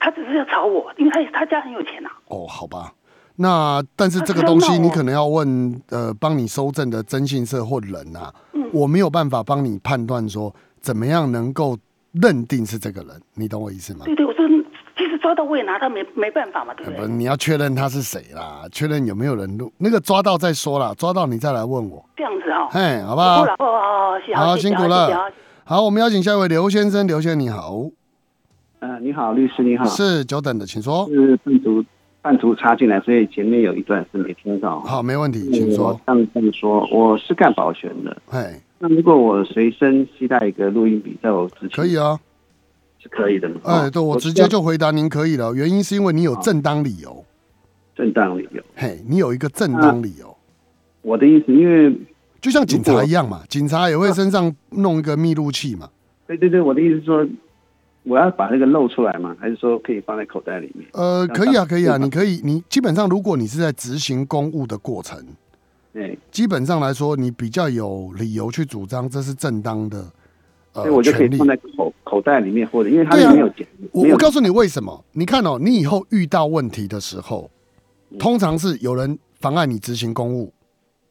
[0.00, 2.10] 他只是要吵我，因为他他家很有钱呐。
[2.26, 2.92] 哦，好吧。
[3.36, 11.76] 那但是这个啊东西你可能要问呃帮你收证的征信社或人啊，嗯我没有办法帮你判断说怎么样能够
[12.12, 14.04] 认定是这个人，你懂我意思吗？
[14.04, 14.48] 对对，我说
[14.96, 17.00] 其实抓到我也拿他没没办法嘛，对不对？
[17.00, 22.68] 不是，你要确认他是谁啦，确认有没有人录，那个抓到再说啦，抓到你再来问我，这样子哦。
[22.70, 23.44] 嘿，好不不好？
[23.44, 25.32] 了，哦哦哦，好辛苦了
[25.64, 27.84] 好，我们邀请下一位刘先生，刘先生你好，
[28.80, 31.06] 呃，你好，律师你好，是久等的，请说。
[31.08, 31.84] 是半途
[32.22, 34.80] 半途插进来，所以前面有一段是没听到。
[34.80, 35.98] 好，没问题，请说。
[36.04, 38.16] 上这么说，我是干保全的。
[38.26, 42.18] 嘿，那如果我随身携带一个录音笔在我之前，可以啊，
[42.98, 43.56] 是可以的吗？
[43.64, 47.22] 哎，哦对我直接就回答您可以了，原因是因为你有正当理由，
[47.94, 48.62] 正当理由。
[48.74, 50.34] 嘿，你有一个正当理由，
[51.02, 51.94] 我的意思，因为
[52.40, 55.90] 就像警察一样嘛，警察也会身上弄一个密录器嘛，
[56.26, 57.26] 对对对，我的意思是说，
[58.04, 59.36] 我要把那个露出来吗？
[59.38, 60.88] 还是说可以放在口袋里面？
[60.94, 65.22] 呃，可以啊，可以啊，你可以，你基本上如果你是在执行公务的过程，
[65.92, 69.98] 对，基本上来说，你比较有理由去主张这是正当的，
[70.72, 71.46] 呃所以，我就可以放。
[71.46, 75.04] 在口口袋里面，或者因为它对啊里面有剪，没有我我告诉你为什么？
[75.12, 77.50] 你看哦，你以后遇到问题的时候，
[78.10, 80.52] 嗯通常是有人妨碍你执行公务，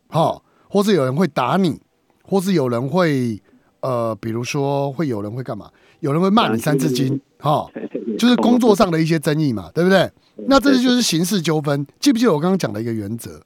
[0.07, 1.81] 哈，或是有人会打你，
[2.23, 3.41] 或是有人会
[3.81, 5.69] 呃，比如说会有人会干嘛？
[5.99, 7.69] 有人会骂你三字经，哈，
[8.17, 10.09] 就是工作上的一些争议嘛，对不对？
[10.47, 11.85] 那这就是刑事纠纷。
[11.99, 13.41] 记不记得我刚刚讲的一个原则？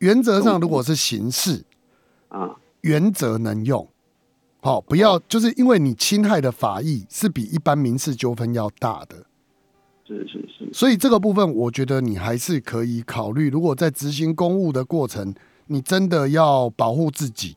[0.00, 1.64] 原则上，如果是刑事，
[2.28, 3.88] 啊，原则能用，
[4.60, 9.24] 好、不要就是因为你侵害的法益是比一般民事纠纷要大的，
[10.06, 13.48] 是是是，所以这个部分我觉得你还是可以考虑。
[13.48, 15.34] 如果在执行公务的过程，
[15.66, 17.56] 你真的要保护自己，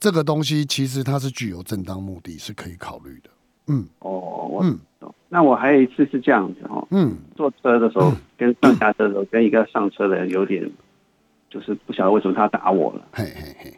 [0.00, 3.30] 这个东西其实它是具有正当目的，是可以考虑的。
[3.66, 3.86] 嗯。
[3.98, 4.78] 哦，我嗯。
[5.00, 5.14] 懂。
[5.28, 10.70] 那我还有一次是这样子哦，嗯，坐车的时候跟上下车的时候，跟一个上车的人有点，
[11.50, 13.02] 就是不晓得为什么他打我了。
[13.12, 13.74] 嘿嘿嘿，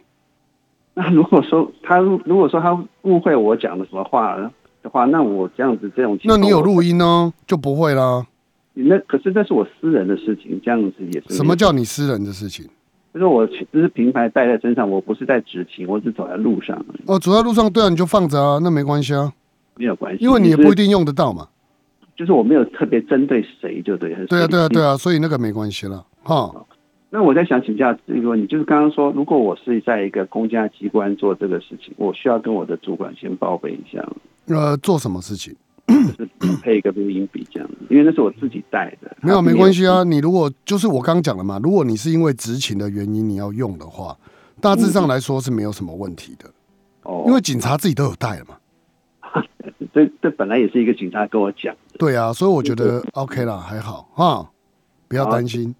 [0.93, 8.25] 那如果说他如果说他误会我讲的什么话的话，那我这样子这种情况，那你有录音呢，就不会啦。
[8.73, 11.55] 那可是那是我私人的事情，这样子也是什么？
[11.55, 12.65] 叫你私人的事情？
[13.13, 19.31] 就是我只是平牌带在身上，我不是在执勤，我只走在路上，哦，走在路上，对啊，你就放着啊，那没关系啊，
[19.75, 20.23] 没有关系。
[20.23, 21.47] 因为你也不一定用得到嘛。
[22.15, 24.13] 就是我没有特别针对谁，就对。
[24.27, 24.91] 对啊，对啊，对啊。
[24.91, 26.49] 啊，所以那个没关系了，哈。
[27.13, 34.01] 那我在想请教这个问题，就是刚刚说，如果我是在一个公家机关做这个事情，我需要跟我的主管先报备一下，
[34.47, 35.53] 呃，做什么事情？
[35.87, 36.29] 就是
[36.63, 39.13] 配一个录音笔这样子，因为那是我自己带的。
[39.21, 40.05] 没有，没关系啊。
[40.05, 44.17] 你如果就是我刚讲了嘛，如果你是因为执勤的原因你要用的话，
[44.61, 46.49] 大致上来说是没有什么问题的，
[47.03, 48.55] 哦，因为警察自己都有带了嘛。
[49.93, 51.97] 这这本来也是一个警察跟我讲的。
[51.99, 54.49] 对啊，所以我觉得 OK 啦，还好哈，
[55.09, 55.75] 不要担心。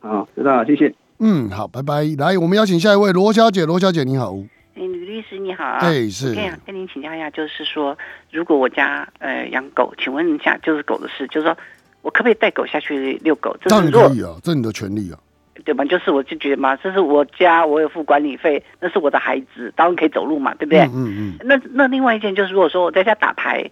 [0.00, 0.94] 好，知道了，谢谢。
[1.18, 2.04] 嗯，好，拜拜。
[2.18, 4.36] 来，我们邀请下一位罗小姐，罗小姐你好。
[4.74, 7.96] 哎，吕律师你好，啊哎是我跟跟您请教一下，就是说，
[8.30, 11.56] 如果我家呃养狗，请问一下，就是狗的事，就是说
[12.02, 13.56] 我可不可以带狗下去遛狗？
[13.60, 15.18] 这当可以啊，这是你的权利啊。
[15.64, 15.84] 对吧？
[15.84, 20.82] 就是我就觉得嘛，这是我家，我有付管理费，那是我的孩子，当然可以走路嘛，对不对？
[20.82, 23.68] 嗯嗯嗯，那那另外一件就是，如果说我在家打牌，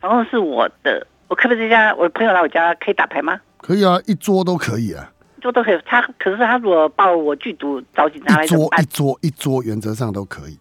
[0.00, 1.94] 房东是我的，我可不可以在家？
[1.94, 3.40] 我的朋友来我家可以打牌吗？
[3.56, 5.10] 可以啊，一桌都可以啊，
[5.44, 5.78] 就都可以。
[5.84, 8.82] 他可是他如果报我剧毒，找警察来一怎么办？
[8.86, 10.58] 桌一桌一桌，原则上都可以。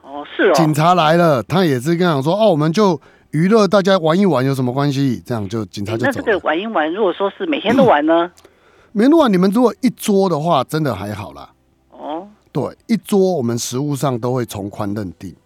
[0.00, 2.98] 哦，是哦，警察来了，他也是跟他讲说，哦，我们就
[3.32, 5.22] 娱乐大家玩一玩，有什么关系？
[5.26, 6.38] 这样就警察就走那这个。
[6.38, 8.32] 玩一玩，如果说是每天都玩呢？
[8.92, 11.50] 每天都玩，你们如果一桌的话，真的还好啦。
[11.90, 15.36] 哦，对，一桌我们食物上都会从宽认定。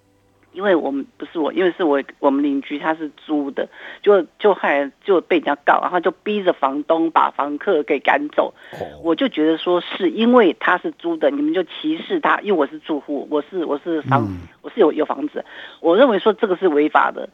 [0.58, 3.68] 因为我们不是我，因为是我我们邻居他是租的，
[4.02, 8.52] 就就后来就被人家告，然后就逼着房东把房客给赶走。
[8.72, 15.44] 哦，我就觉得说是因为他是租的，你们就歧视他，因为我是住户，我是我是房，嗯我是有有房子，
[15.78, 17.28] 我认为说这个是违法的。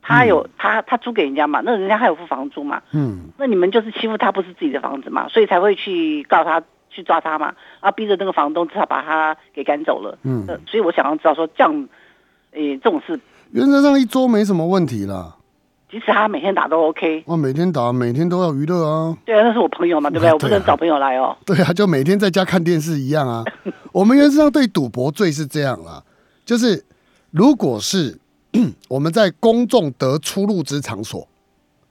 [0.00, 10.16] 他有、他他租给人家嘛，那人家还有付房租嘛，嗯，那你们就是欺负他不是自己的房子嘛，所以才会去告他去抓他嘛，然后逼着那个房东只好把他给赶走了。
[10.24, 11.86] 嗯呃，所以我想要知道说这样，
[12.52, 13.18] 诶、这种事
[13.52, 15.36] 原则上一桌没什么问题啦。
[15.90, 17.24] 即使他每天打都 OK。
[17.26, 19.16] 哇，每天打，每天都要娱乐啊。
[19.26, 20.28] 对啊，那是我朋友嘛，对不对？
[20.28, 21.36] 啊我不对啊能找朋友来哦。
[21.44, 23.44] 对啊，就每天在家看电视一样啊。
[23.90, 26.00] 我们原则上对赌博罪是这样啦，
[26.44, 26.84] 就是
[27.32, 28.16] 如果是
[28.88, 31.26] 我们在公众得出入之场所，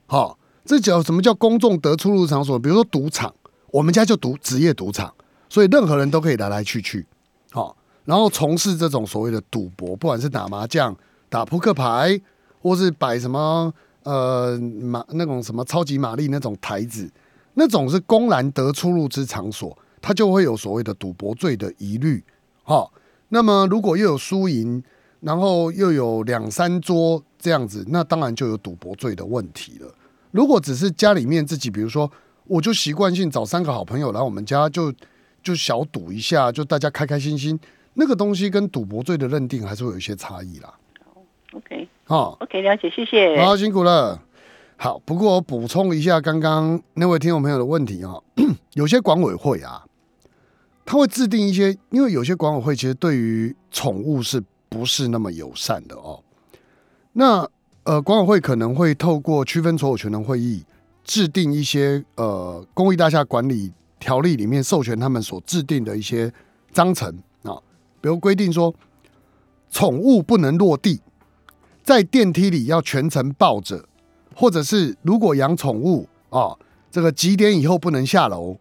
[0.07, 2.57] 好、这叫什么叫公众得出入场所？
[2.57, 3.33] 比如说赌场，
[3.71, 5.13] 我们家就赌职业赌场，
[5.49, 7.05] 所以任何人都可以来来去去，
[7.51, 7.75] 好、
[8.09, 10.95] 然后从事这种所谓的赌博，不管是打麻将、
[11.29, 12.19] 打扑克牌，
[12.59, 17.07] 或是摆什么呃马那种什么超级玛丽那种台子，
[17.53, 22.23] 那种是公然得出入之场所，它就会有所谓的赌博罪的疑虑。
[22.63, 22.91] 好，
[23.27, 24.83] 那么如果又有输赢，
[25.19, 29.93] 然后又有两三桌这样子，那当然就有赌博罪的问题了。
[30.31, 32.11] 如果只是家里面自己，比如说，
[32.47, 34.91] 我就习惯性找三个好朋友来我们家，就
[35.43, 37.59] 就小赌一下，就大家开开心心，
[37.99, 40.73] 那个东西跟赌博罪的认定还是会有一些差异啦。
[41.51, 43.43] OK 哦，OK，了解，谢谢。
[43.43, 44.21] 好，辛苦了。
[44.77, 48.15] 好，不过我补充一下刚刚那位听众朋友的问题啊、
[48.75, 49.83] 有些管委会啊，
[50.85, 56.23] 他会制定一些，因为有些管委会其实对于宠物是不是那么友善的哦。
[57.11, 57.45] 那
[57.83, 60.63] 呃，管委会可能会透过区分所有权的会议，
[61.03, 66.31] 制定一些呃公益大厦管理条例里面授权他们所制定的一些
[66.71, 67.19] 章程啊，
[68.01, 68.73] 比如规定说，
[69.69, 71.01] 宠物不能落地，
[71.83, 73.85] 在电梯里要全程抱着，
[74.35, 76.57] 或者是如果养宠物啊，
[76.91, 78.57] 这个几点以后不能下楼，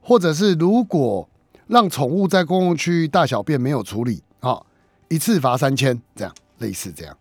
[0.00, 1.28] 或者是如果
[1.66, 4.62] 让宠物在公共区域大小便没有处理啊，
[5.08, 7.16] 一次罚三千，这样类似这样。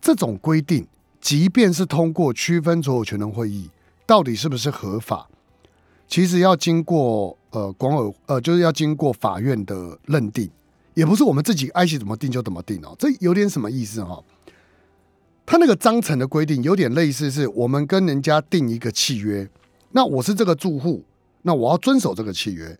[0.00, 0.86] 这种规定，
[1.20, 3.68] 即便是通过区分所有权人会议，
[4.06, 5.28] 到底是不是合法，
[6.06, 10.48] 其实要经过呃广委呃，就是要经过法院的认定，
[10.98, 12.92] 也不是我们自己爱惜怎么定就怎么定哦。
[12.98, 14.24] 这有点什么意思哈、哦？
[15.46, 19.48] 他那个章程的规定有点类似，是我们跟人家定一个契约，
[19.92, 21.04] 那我是这个住户，
[21.42, 22.76] 那我要遵守这个契约。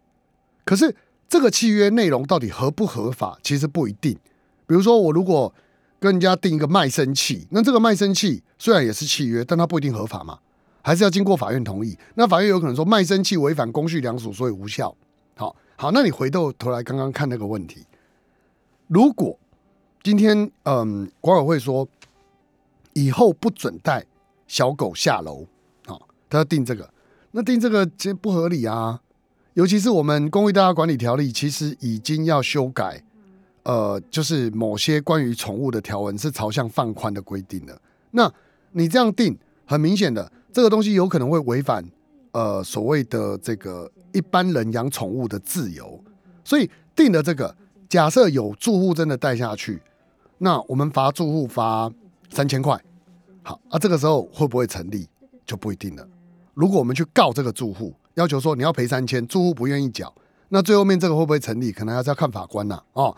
[0.64, 0.92] 可是
[1.28, 4.18] 这个契约内容到底合不合法，其实不一定。
[4.66, 5.54] 比如说，我如果
[6.00, 10.40] 跟人家定一个卖身契，那这个卖身契虽然也是契约，但它不一定合法嘛，
[10.82, 11.96] 还是要经过法院同意。
[12.16, 14.92] 那法院有可能说卖身契违反公序良俗，所以无效。
[15.36, 17.86] 好，好，那你回过头来刚刚看那个问题，
[18.88, 19.38] 如果
[20.02, 21.88] 今天嗯管委会说
[22.94, 24.04] 以后不准带
[24.46, 25.46] 小狗下楼，
[25.86, 26.90] 好，他要定这个，
[27.30, 29.00] 那定这个其实不合理啊。
[29.54, 33.02] 尤其是我们公寓大厦管理条例，其实已经要修改。
[33.64, 37.78] 呃，就是某些关于宠物的条文是朝向放宽的规定的。
[38.12, 38.32] 那
[38.72, 41.84] 你这样定，很明显的，这个东西有可能会违反
[42.32, 46.02] 呃所谓的这个一般人养宠物的自由。
[46.42, 47.54] 所以定的这个，
[47.88, 49.80] 假设有住户真的带下去，
[50.38, 51.90] 那我们罚住户罚
[52.30, 52.78] 三千块。
[53.42, 55.08] 好啊，这个时候会不会成立
[55.46, 56.06] 就不一定了。
[56.52, 60.14] 如果我们去告这个住户，要求说你要赔三千，住户不愿意缴，
[60.50, 63.16] 那最后面这个会不会成立，可能还是要看法官呐、哦。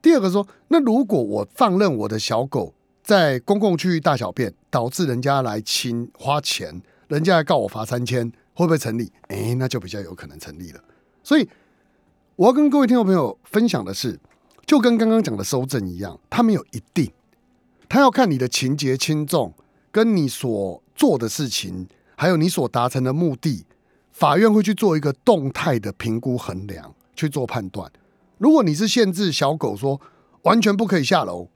[0.00, 9.10] 第二个说，那如果我放任我的小狗在公共区域大小便，导致人家来亲花钱，人家来告我罚三千，会不会成立？
[9.28, 10.80] 哎，那就比较有可能成立了。
[11.24, 11.48] 所以
[12.36, 14.18] 我要跟各位听众朋友分享的是，
[14.64, 17.12] 就跟刚刚讲的收证一样，它没有一定，
[17.90, 19.52] 它要看你的情节轻重，
[19.90, 23.66] 跟你所做的事情，还有你所达成的目的，
[24.12, 27.92] 法院会去做一个动态的评估衡量，去做判断。
[28.38, 30.00] 如果你是限制小狗说
[30.42, 31.48] 完全不可以下楼，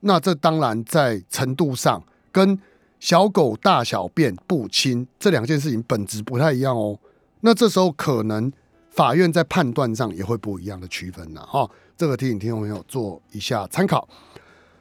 [0.00, 2.58] 那这当然在程度上跟
[2.98, 6.98] 小狗大小便不清这两件事情本质不太一样哦。
[7.42, 8.52] 那这时候可能
[8.94, 11.68] 法院在判断上也会不一样的区分了哈。
[11.96, 14.08] 这个提醒听众朋友做一下参考。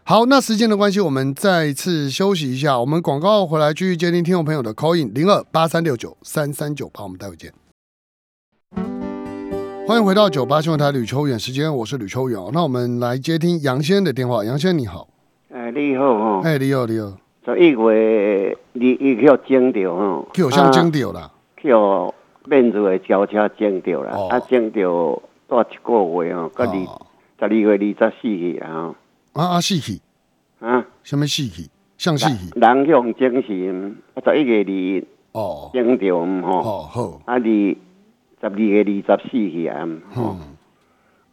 [0.04, 2.78] 好，那时间的关系，我们再次休息一下。
[2.80, 7.54] 我们广告回来继续接听听众朋友的 call in 零二八三六九三三九八，我们待会见。
[9.88, 12.52] 欢迎回到九八新闻台吕秋远时间，我是吕秋远哦。
[12.54, 14.43] 那我们来接听杨先生的电话。
[14.43, 15.08] 杨先生你好，
[15.49, 22.13] 哎，你好哈，哎，你好，你好，十一月你伊去种着吼，叫像经掉啦，去互
[22.45, 27.01] 面子的轿车撞着啦哦，啊撞着带一个月哦，到二哦
[27.39, 27.77] 十二月二
[28.10, 28.93] 十四去啊
[29.34, 29.99] 吼，啊啊，死去，
[30.60, 31.69] 啊，什么死去？
[31.97, 32.60] 像死去？
[32.60, 37.77] 人向精神，啊十一月哦二种着毋吼，哦好，啊二十
[38.41, 40.36] 二月二十四去啊，吼。
[40.39, 40.56] 嗯，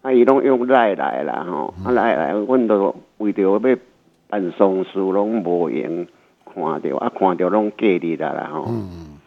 [0.02, 6.06] 啊伊拢用来来啦吼，啊来来，阮都为着要办丧事拢无闲
[6.44, 8.66] 看着，啊看着拢过日啦啦吼。
[8.68, 9.18] 嗯。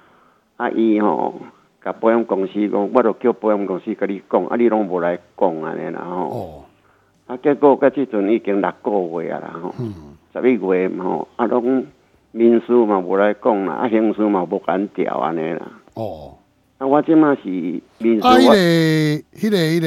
[0.58, 1.42] 啊，伊吼，
[1.84, 6.16] 甲保险公司讲，我著叫保险公司甲你讲，啊，你拢无来讲安尼啦吼。
[6.30, 6.64] 哦
[7.26, 9.94] 啊，结果到即阵已经六个月啊啦吼，嗯
[10.34, 11.86] 十一月吼，啊，拢
[12.32, 15.62] 民事嘛无来讲啦，啊，刑事嘛无敢调安尼啦。
[15.94, 16.36] 哦，
[16.80, 17.42] 啊，我即马是
[18.00, 18.58] 民事，啊，迄我个
[19.40, 19.82] 迄个迄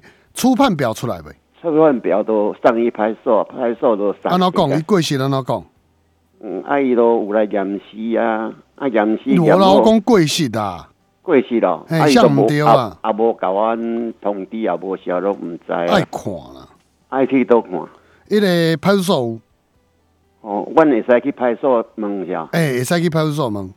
[0.00, 1.32] 个初判表出来未？
[1.60, 4.30] 初判表都上一派出所，派出所都上。
[4.30, 4.78] 安怎讲？
[4.78, 5.64] 伊过世安怎讲？
[6.40, 10.88] 嗯，啊，伊都有来验尸啊，啊，验尸我老讲过世啦，
[11.26, 16.68] 过世咯，嘿啊，伊都像毋无对啊啊，也无甲阮通知，也无写，拢毋知爱啊，看啦。
[17.08, 17.72] 爱去倒看。
[18.28, 19.40] 迄个派出所有，
[20.42, 22.48] 哦，阮会使去派出所问一下。
[22.52, 23.68] 哎，会使去派出所问。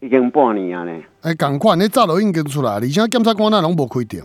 [0.00, 0.92] 已经半年啊呢，
[1.22, 4.22] 哎，共款，你早都已经出来，而且检察官那拢无开庭，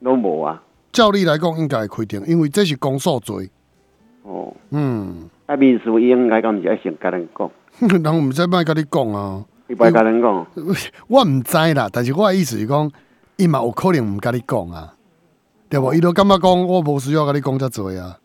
[0.00, 0.62] 拢无啊。
[0.92, 3.48] 照理来讲应该会开庭，因为这是公诉罪。
[4.22, 7.50] 哦，嗯，啊，民事伊应该敢毋是爱先甲咱讲，
[8.02, 10.46] 人毋知摆甲你讲啊，伊不爱甲咱讲。
[11.08, 12.90] 我毋知啦，但是我的意思是讲，
[13.36, 14.94] 伊嘛有可能毋甲你讲啊，
[15.68, 15.92] 对无？
[15.94, 18.18] 伊都感觉讲我无需要甲你讲遮多啊，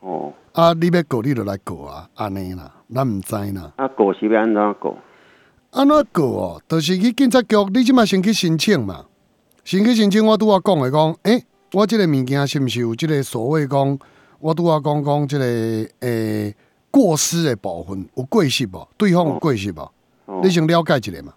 [0.00, 3.72] 哦，啊，你要告你就来告啊，安尼啦，咱毋知啦。
[3.76, 4.96] 啊，告是要安怎告？
[5.70, 6.62] 安怎告哦？
[6.66, 9.04] 就是去警察局，你即马先去申请嘛。
[9.64, 11.44] 先去申请，我拄仔讲的讲，诶、
[11.74, 13.98] 我即个物件是毋是有即个所谓讲，
[14.40, 15.44] 我拄仔讲讲即个
[16.00, 16.56] 诶、
[16.90, 18.88] 过失的部分有过失无？
[18.96, 19.92] 对方有过失无？
[20.28, 21.32] 哦你先了解一下嘛。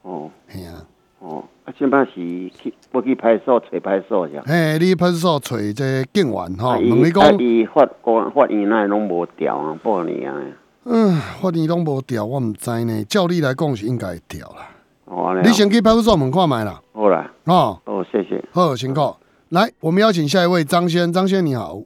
[0.00, 0.82] 哦系啊，
[1.20, 4.44] 哦，啊，即摆是去要去派出所找派出所是啊。
[4.46, 10.40] 嘿，你派出所找这个警员吼，问你讲，啊伊法官法院那拢无调啊，半年啊。
[10.84, 13.04] 嗯，法院拢无调，我毋知呢。
[13.04, 14.70] 照理来讲是应该会调啦。
[15.04, 16.80] 哦，安尼啊你先去派出所问看觅啦。
[16.92, 18.42] 好啦，哦，哦，谢谢。
[18.52, 19.14] 好，辛苦。
[19.50, 21.82] 来，我们邀请下一位张先，张先你好。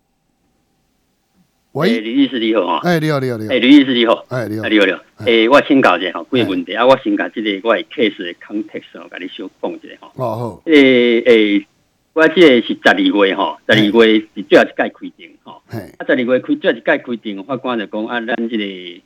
[1.85, 2.81] 诶，喂，吕律师你好哈。
[2.85, 4.25] 哎、你好，你好，你好诶，，吕律师你好。
[4.29, 4.99] 哎、你好啊，，你好，你好。
[5.25, 10.09] 诶，我请教一下吼，几个问题啊，我先甲即个我的 case 的 context 吼，甲你小讲一下吼。
[10.17, 11.67] 哦好，即个诶，
[12.13, 15.63] 我即个是十二月吼，十二月是最后一届开庭吼。
[15.67, 19.03] 嘿，啊，十二月开最后一届开庭，法官就讲啊，咱即个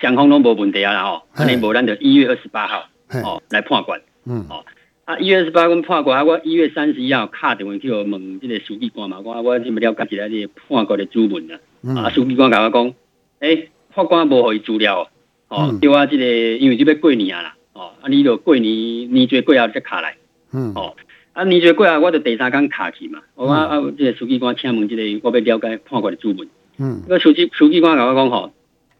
[0.00, 4.02] 双方拢无问题啊啦吼，安尼无咱就一月二十八号嘿，哦来判决。
[4.26, 4.64] 嗯，哦
[5.04, 11.58] 啊，一月二十八阮判决啊，我一月三十一号敲电话去问即个书记官嘛，我我即么了解一下即个判决的主文啊。
[11.84, 11.94] 嗯。
[11.96, 12.94] 啊，书记官甲我讲，
[13.40, 15.08] 诶、法官无互伊资料
[15.48, 16.24] 哦，叫我即、个，
[16.58, 20.16] 因为即要过年啊啦，哦，啊，你就过年年节过后再敲来，
[20.52, 20.96] 嗯，哦，
[21.32, 28.50] 啊，年节过后我就第三工敲去嘛，我啊啊，即、个书记官请问即、个，我要了解判决的主文，嗯，个书记书记官甲我讲吼，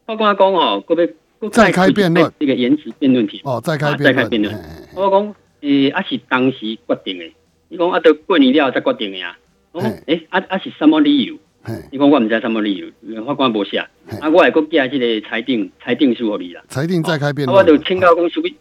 [0.07, 1.09] 法官讲吼，搁要
[1.41, 2.31] 搁再开辩论。
[2.39, 4.55] 这个延迟辩论题，哦，再开啊辩论，再开辩论
[4.95, 7.25] 我讲，诶、啊是当时决定的，
[7.71, 9.37] 伊讲啊，到过年了才决定的啊，
[9.73, 11.37] 我讲嘿，诶、啊啊是什么理由？
[11.67, 16.63] 嘿，伊讲我毋知什么理由，法官无写，啊，我会佫寄即个裁定裁定书互你啦。
[16.69, 18.55] 裁定再开辩啊，我就，请教讲书记，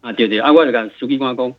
[0.00, 1.54] 啊对对，啊我就甲书记官讲，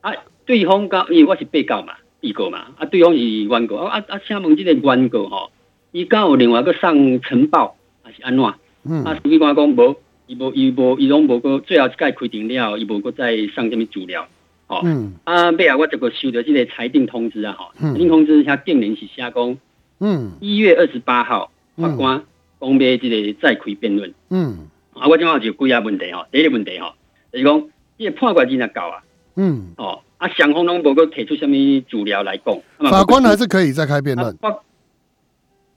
[0.00, 0.10] 啊
[0.46, 1.92] 对方讲，因为我是被告嘛，
[2.22, 5.50] 被告嘛，啊对方是原告，啊啊啊，请问即个原告吼，
[5.92, 8.42] 伊敢有另外佫送呈报，还是安怎？
[8.42, 9.96] 啊嗯，书记官讲无，
[10.28, 14.26] 伊无伊无伊拢无佫最后一届开庭了，伊无佫再送什物资料，
[14.66, 17.92] 吼、嗯，啊尾后我就佫收到即个裁定通知啊，吼、嗯。
[17.92, 19.58] 裁定通知遐竟然是写讲。
[20.00, 22.22] 嗯，一月二十八号，嗯法官
[22.60, 24.12] 讲要即个再开辩论。
[24.30, 26.92] 嗯，啊，我正好就几啊问题吼，第一个问题吼，
[27.32, 29.02] 就是讲，即个判决真若够啊，
[29.36, 32.60] 嗯，哦，啊，双方拢无佫提出什物资料来讲。
[32.90, 34.54] 法官还是可以再开辩论，啊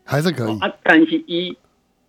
[0.03, 1.57] 还是可以，啊，但是伊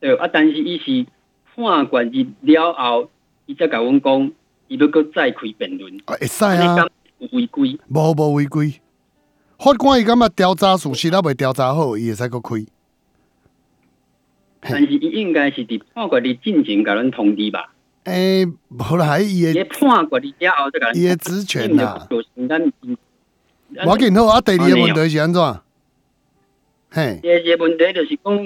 [0.01, 1.07] 对啊，但是伊是
[1.55, 3.11] 判决日了后，
[3.47, 4.33] 伊才甲阮讲，
[4.69, 6.87] 伊要佫再开辩论，啊会使啊，
[7.19, 7.79] 有违规？
[7.89, 8.75] 无无违规。
[9.63, 12.67] 法官伊感觉调查事实还未调查好，伊会使阁开。
[14.61, 17.73] 但是伊应该是伫判决日进前甲咱通知吧？
[18.03, 22.09] 诶，无啦，伊伊的判决日了后再甲咱伊的职权啦。
[22.11, 25.61] 就是咱咱我紧好啊，第二个问题是安怎？
[26.91, 28.45] 嘿，第二个问题就是讲，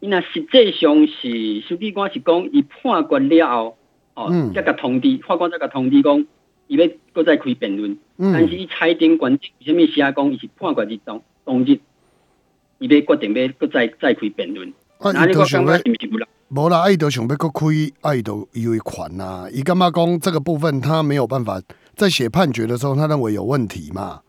[0.00, 3.76] 伊若实际上是书记官是讲，伊判决了后，
[4.14, 6.26] 哦嗯，再甲通知法官再甲通知讲，
[6.68, 11.80] 伊要搁再开辩论，但是嗯，伊裁定关键什物写讲，伊是判决日当当日，
[12.78, 15.64] 伊要决定要搁再再开辩论，啊，伊都想？
[16.50, 17.66] 无啦，啊伊都想要搁开，
[18.00, 19.46] 啊伊就伊会款呐。
[19.52, 21.60] 伊感觉讲这个部分他没有办法
[21.94, 24.22] 在写判决的时候，他认为有问题嘛，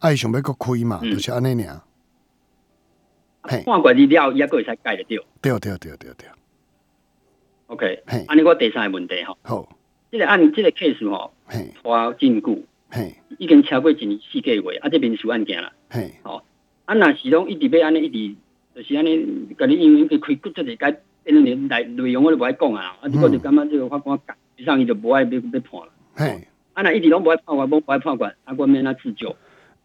[0.00, 1.12] 啊伊想要搁开嘛，嗯。
[1.12, 1.80] 就是安尼尔。
[3.42, 3.62] 嘿。
[3.64, 5.22] 判决日了，伊还搁会使改得掉。
[5.40, 6.28] 对对对对对
[7.68, 8.24] ，OK，嘿。
[8.26, 9.68] 安尼我第三个问题吼，好，
[10.10, 12.58] 即个案这个 case 吼，嘿拖真久，
[12.90, 15.72] 嘿已经超过一年四个月，啊，这民事案件啦。
[15.88, 18.34] 嘿，啊，若是拢一直要安尼，一直
[18.74, 19.24] 就是安尼，
[19.56, 25.88] 甲你因为去开骨这个解，因为内内容我都无爱讲啊，啊，结果就感觉这个法官改，实际上伊就无爱要要判了。
[26.14, 29.36] 嘿，啊，若一直拢无爱判决，无爱判决，啊，我免他自救，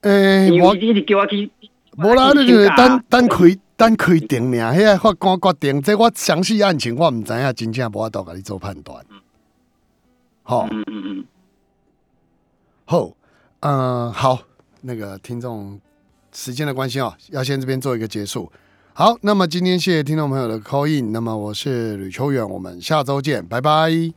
[0.01, 1.49] 诶，我一直叫我去。
[1.97, 8.97] 无啦，你你就是等等开等开庭尔，迄个法官决定，这我详细案情我毋知影，真正无法度甲你做判断。
[10.47, 11.25] 好，嗯嗯嗯，
[12.85, 13.17] 后，
[13.61, 14.39] 嗯，好，
[14.81, 15.81] 那个听众
[16.31, 18.51] 时间的关系哦，要先这边做一个结束。
[18.93, 24.15] 好，那么今天谢谢听众朋友的 call in，那么我是吕秋远，我们下周见，拜拜。